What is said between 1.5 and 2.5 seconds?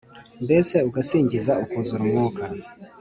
ukiuzura umwuka